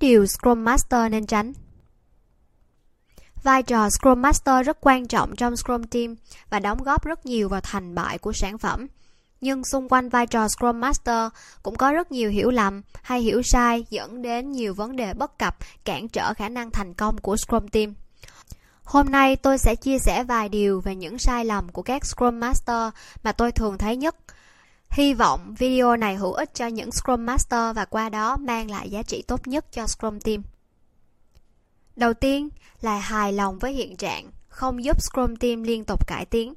[0.00, 1.52] điều Scrum Master nên tránh
[3.42, 6.14] Vai trò Scrum Master rất quan trọng trong Scrum Team
[6.50, 8.86] và đóng góp rất nhiều vào thành bại của sản phẩm.
[9.40, 11.32] Nhưng xung quanh vai trò Scrum Master
[11.62, 15.38] cũng có rất nhiều hiểu lầm hay hiểu sai dẫn đến nhiều vấn đề bất
[15.38, 17.94] cập cản trở khả năng thành công của Scrum Team.
[18.84, 22.40] Hôm nay tôi sẽ chia sẻ vài điều về những sai lầm của các Scrum
[22.40, 22.92] Master
[23.22, 24.16] mà tôi thường thấy nhất.
[24.90, 28.90] Hy vọng video này hữu ích cho những Scrum Master và qua đó mang lại
[28.90, 30.42] giá trị tốt nhất cho Scrum Team.
[31.96, 32.48] Đầu tiên
[32.80, 36.54] là hài lòng với hiện trạng, không giúp Scrum Team liên tục cải tiến.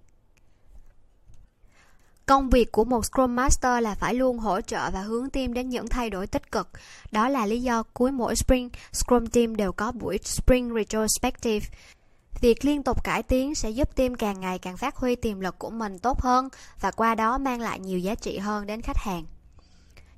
[2.26, 5.70] Công việc của một Scrum Master là phải luôn hỗ trợ và hướng team đến
[5.70, 6.70] những thay đổi tích cực.
[7.12, 11.68] Đó là lý do cuối mỗi Spring, Scrum Team đều có buổi Spring Retrospective.
[12.40, 15.60] Việc liên tục cải tiến sẽ giúp team càng ngày càng phát huy tiềm lực
[15.60, 16.50] của mình tốt hơn
[16.80, 19.26] và qua đó mang lại nhiều giá trị hơn đến khách hàng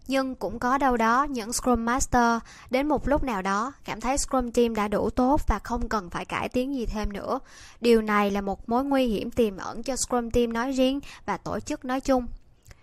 [0.07, 4.17] nhưng cũng có đâu đó những Scrum Master, đến một lúc nào đó, cảm thấy
[4.17, 7.39] Scrum Team đã đủ tốt và không cần phải cải tiến gì thêm nữa.
[7.81, 11.37] Điều này là một mối nguy hiểm tiềm ẩn cho Scrum Team nói riêng và
[11.37, 12.27] tổ chức nói chung.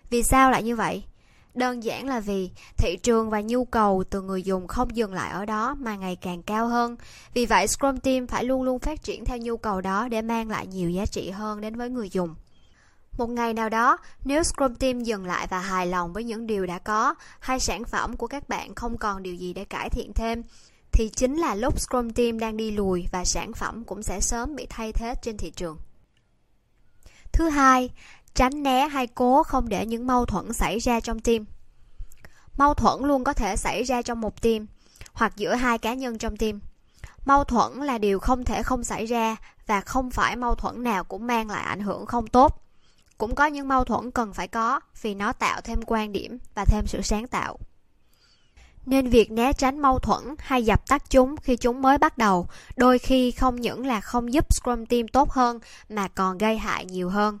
[0.09, 1.03] Vì sao lại như vậy?
[1.53, 5.31] Đơn giản là vì thị trường và nhu cầu từ người dùng không dừng lại
[5.31, 6.95] ở đó mà ngày càng cao hơn.
[7.33, 10.49] Vì vậy Scrum Team phải luôn luôn phát triển theo nhu cầu đó để mang
[10.49, 12.35] lại nhiều giá trị hơn đến với người dùng.
[13.17, 16.65] Một ngày nào đó, nếu Scrum Team dừng lại và hài lòng với những điều
[16.65, 20.13] đã có, hay sản phẩm của các bạn không còn điều gì để cải thiện
[20.13, 20.43] thêm,
[20.91, 24.55] thì chính là lúc Scrum Team đang đi lùi và sản phẩm cũng sẽ sớm
[24.55, 25.77] bị thay thế trên thị trường.
[27.31, 27.89] Thứ hai,
[28.35, 31.45] tránh né hay cố không để những mâu thuẫn xảy ra trong team.
[32.57, 34.65] Mâu thuẫn luôn có thể xảy ra trong một team
[35.13, 36.59] hoặc giữa hai cá nhân trong team.
[37.25, 39.35] Mâu thuẫn là điều không thể không xảy ra
[39.67, 42.61] và không phải mâu thuẫn nào cũng mang lại ảnh hưởng không tốt
[43.21, 46.65] cũng có những mâu thuẫn cần phải có vì nó tạo thêm quan điểm và
[46.65, 47.59] thêm sự sáng tạo
[48.85, 52.47] nên việc né tránh mâu thuẫn hay dập tắt chúng khi chúng mới bắt đầu
[52.75, 55.59] đôi khi không những là không giúp scrum team tốt hơn
[55.89, 57.39] mà còn gây hại nhiều hơn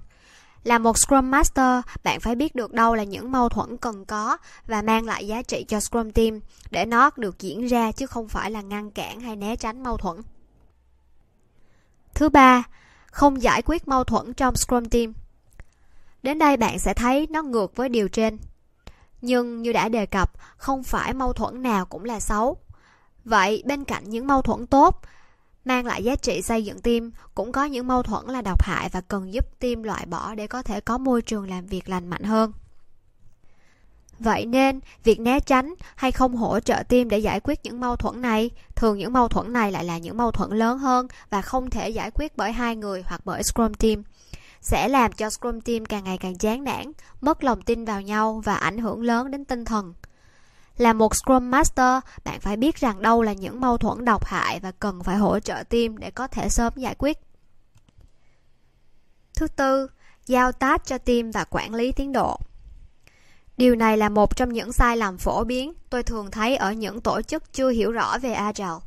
[0.63, 4.37] là một scrum master bạn phải biết được đâu là những mâu thuẫn cần có
[4.67, 6.39] và mang lại giá trị cho scrum team
[6.71, 9.97] để nó được diễn ra chứ không phải là ngăn cản hay né tránh mâu
[9.97, 10.21] thuẫn
[12.13, 12.63] thứ ba
[13.05, 15.13] không giải quyết mâu thuẫn trong scrum team
[16.23, 18.37] Đến đây bạn sẽ thấy nó ngược với điều trên.
[19.21, 22.57] Nhưng như đã đề cập, không phải mâu thuẫn nào cũng là xấu.
[23.25, 25.01] Vậy bên cạnh những mâu thuẫn tốt,
[25.65, 28.89] mang lại giá trị xây dựng team, cũng có những mâu thuẫn là độc hại
[28.89, 32.07] và cần giúp team loại bỏ để có thể có môi trường làm việc lành
[32.07, 32.51] mạnh hơn.
[34.19, 37.95] Vậy nên, việc né tránh hay không hỗ trợ team để giải quyết những mâu
[37.95, 41.41] thuẫn này, thường những mâu thuẫn này lại là những mâu thuẫn lớn hơn và
[41.41, 44.03] không thể giải quyết bởi hai người hoặc bởi Scrum Team
[44.61, 46.91] sẽ làm cho Scrum Team càng ngày càng chán nản,
[47.21, 49.93] mất lòng tin vào nhau và ảnh hưởng lớn đến tinh thần.
[50.77, 54.59] Là một Scrum Master, bạn phải biết rằng đâu là những mâu thuẫn độc hại
[54.59, 57.17] và cần phải hỗ trợ team để có thể sớm giải quyết.
[59.35, 59.87] Thứ tư,
[60.25, 62.37] giao task cho team và quản lý tiến độ.
[63.57, 67.01] Điều này là một trong những sai lầm phổ biến tôi thường thấy ở những
[67.01, 68.79] tổ chức chưa hiểu rõ về Agile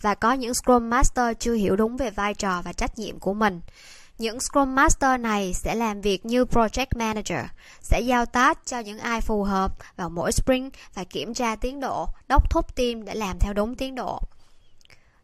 [0.00, 3.34] và có những Scrum Master chưa hiểu đúng về vai trò và trách nhiệm của
[3.34, 3.60] mình.
[4.22, 7.44] Những Scrum Master này sẽ làm việc như Project Manager,
[7.80, 11.80] sẽ giao task cho những ai phù hợp vào mỗi sprint và kiểm tra tiến
[11.80, 14.20] độ, đốc thúc team để làm theo đúng tiến độ.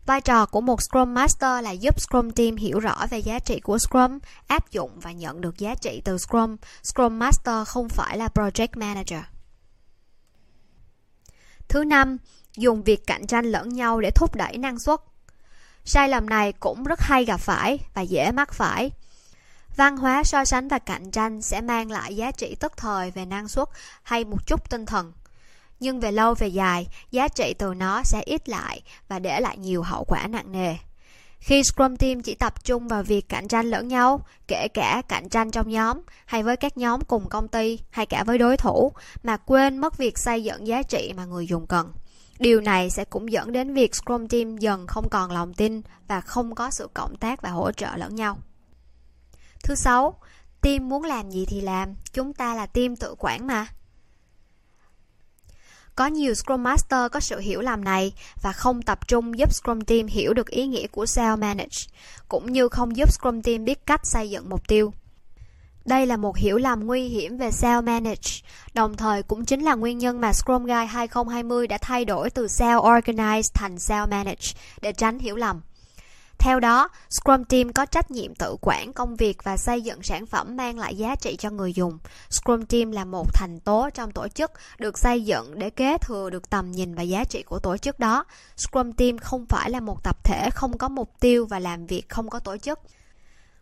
[0.06, 3.60] Vai trò của một Scrum Master là giúp Scrum Team hiểu rõ về giá trị
[3.60, 6.56] của Scrum, áp dụng và nhận được giá trị từ Scrum.
[6.82, 9.20] Scrum Master không phải là Project Manager.
[11.69, 12.16] Thứ năm,
[12.56, 15.00] dùng việc cạnh tranh lẫn nhau để thúc đẩy năng suất.
[15.91, 18.91] Sai lầm này cũng rất hay gặp phải và dễ mắc phải.
[19.76, 23.25] Văn hóa so sánh và cạnh tranh sẽ mang lại giá trị tức thời về
[23.25, 23.69] năng suất
[24.03, 25.12] hay một chút tinh thần.
[25.81, 29.59] Nhưng về lâu về dài, giá trị từ nó sẽ ít lại và để lại
[29.59, 30.76] nhiều hậu quả nặng nề.
[31.38, 35.28] Khi Scrum Team chỉ tập trung vào việc cạnh tranh lẫn nhau, kể cả cạnh
[35.28, 38.93] tranh trong nhóm hay với các nhóm cùng công ty hay cả với đối thủ,
[39.22, 41.93] mà quên mất việc xây dựng giá trị mà người dùng cần.
[42.38, 46.20] Điều này sẽ cũng dẫn đến việc Scrum Team dần không còn lòng tin và
[46.20, 48.38] không có sự cộng tác và hỗ trợ lẫn nhau.
[49.64, 50.19] Thứ sáu,
[50.61, 53.67] team muốn làm gì thì làm, chúng ta là team tự quản mà.
[55.94, 58.12] Có nhiều Scrum Master có sự hiểu lầm này
[58.43, 61.79] và không tập trung giúp Scrum Team hiểu được ý nghĩa của Self Manage,
[62.29, 64.93] cũng như không giúp Scrum Team biết cách xây dựng mục tiêu.
[65.88, 68.44] Đây là một hiểu lầm nguy hiểm về self-manage,
[68.75, 72.46] đồng thời cũng chính là nguyên nhân mà Scrum Guide 2020 đã thay đổi từ
[72.46, 75.61] self-organize thành self-manage để tránh hiểu lầm.
[76.38, 80.26] Theo đó, Scrum Team có trách nhiệm tự quản công việc và xây dựng sản
[80.26, 81.99] phẩm mang lại giá trị cho người dùng.
[82.31, 86.31] Scrum Team là một thành tố trong tổ chức được xây dựng để kế thừa
[86.31, 88.25] được tầm nhìn và giá trị của tổ chức đó.
[88.56, 92.08] Scrum Team không phải là một tập thể không có mục tiêu và làm việc
[92.08, 92.79] không có tổ chức.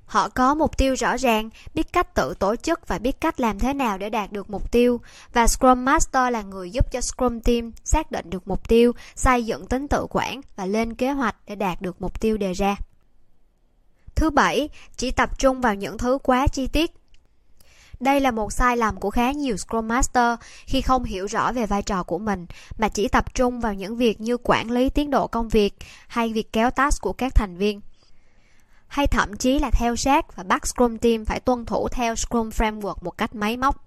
[0.06, 3.58] Họ có mục tiêu rõ ràng, biết cách tự tổ chức và biết cách làm
[3.58, 5.00] thế nào để đạt được mục tiêu.
[5.32, 9.44] Và Scrum Master là người giúp cho Scrum Team xác định được mục tiêu, xây
[9.44, 12.76] dựng tính tự quản và lên kế hoạch để đạt được mục tiêu đề ra.
[14.14, 16.91] Thứ bảy, chỉ tập trung vào những thứ quá chi tiết.
[18.00, 21.67] Đây là một sai lầm của khá nhiều Scrum Master khi không hiểu rõ về
[21.67, 22.47] vai trò của mình
[22.79, 25.75] mà chỉ tập trung vào những việc như quản lý tiến độ công việc
[26.09, 27.81] hay việc kéo task của các thành viên
[28.88, 32.49] hay thậm chí là theo sát và bắt Scrum Team phải tuân thủ theo Scrum
[32.49, 33.87] Framework một cách máy móc.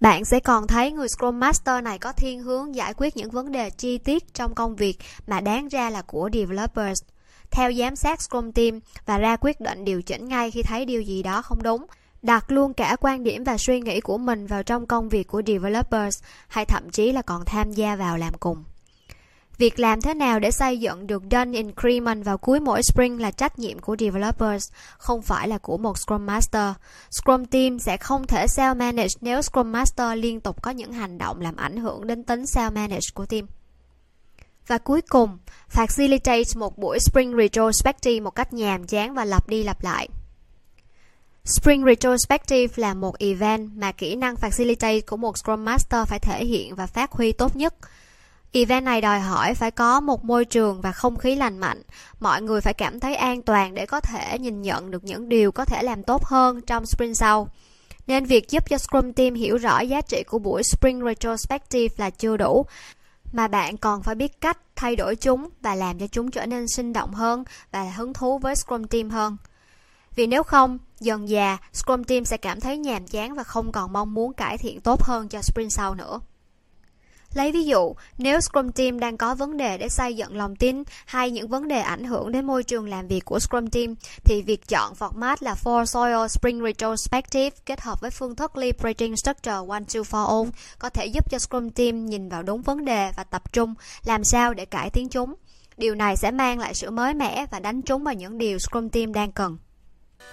[0.00, 3.52] Bạn sẽ còn thấy người Scrum Master này có thiên hướng giải quyết những vấn
[3.52, 7.02] đề chi tiết trong công việc mà đáng ra là của developers.
[7.50, 11.02] Theo giám sát Scrum Team và ra quyết định điều chỉnh ngay khi thấy điều
[11.02, 11.86] gì đó không đúng.
[12.22, 15.42] Đặt luôn cả quan điểm và suy nghĩ của mình vào trong công việc của
[15.46, 18.64] developers hay thậm chí là còn tham gia vào làm cùng.
[19.58, 23.30] Việc làm thế nào để xây dựng được done increment vào cuối mỗi sprint là
[23.30, 26.72] trách nhiệm của developers, không phải là của một Scrum Master.
[27.10, 31.40] Scrum Team sẽ không thể self-manage nếu Scrum Master liên tục có những hành động
[31.40, 33.46] làm ảnh hưởng đến tính self-manage của team.
[34.66, 35.38] Và cuối cùng,
[35.72, 40.08] facilitate một buổi Spring Retrospective một cách nhàm chán và lặp đi lặp lại.
[41.44, 46.44] Spring Retrospective là một event mà kỹ năng facilitate của một Scrum Master phải thể
[46.44, 47.74] hiện và phát huy tốt nhất–
[48.52, 51.82] Event này đòi hỏi phải có một môi trường và không khí lành mạnh.
[52.20, 55.52] Mọi người phải cảm thấy an toàn để có thể nhìn nhận được những điều
[55.52, 57.48] có thể làm tốt hơn trong sprint sau.
[58.06, 62.10] Nên việc giúp cho Scrum Team hiểu rõ giá trị của buổi Spring Retrospective là
[62.10, 62.66] chưa đủ,
[63.32, 66.68] mà bạn còn phải biết cách thay đổi chúng và làm cho chúng trở nên
[66.68, 69.36] sinh động hơn và hứng thú với Scrum Team hơn.
[70.14, 73.92] Vì nếu không, dần già, Scrum Team sẽ cảm thấy nhàm chán và không còn
[73.92, 76.20] mong muốn cải thiện tốt hơn cho sprint sau nữa.
[77.34, 80.82] Lấy ví dụ, nếu Scrum Team đang có vấn đề để xây dựng lòng tin
[81.06, 83.94] hay những vấn đề ảnh hưởng đến môi trường làm việc của Scrum Team,
[84.24, 89.16] thì việc chọn format là Four Soil Spring Retrospective kết hợp với phương thức Liberating
[89.16, 92.84] Structure One Two For All có thể giúp cho Scrum Team nhìn vào đúng vấn
[92.84, 93.74] đề và tập trung
[94.04, 95.34] làm sao để cải tiến chúng.
[95.76, 98.88] Điều này sẽ mang lại sự mới mẻ và đánh trúng vào những điều Scrum
[98.88, 99.58] Team đang cần.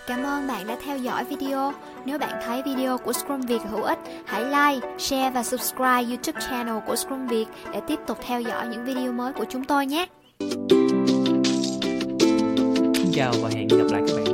[0.08, 1.74] Cảm ơn bạn đã theo dõi video.
[2.06, 6.42] Nếu bạn thấy video của Scrum Việt hữu ích, hãy like, share và subscribe YouTube
[6.50, 9.86] channel của Scrum Việt để tiếp tục theo dõi những video mới của chúng tôi
[9.86, 10.06] nhé.
[12.94, 14.29] Xin chào và hẹn gặp lại các bạn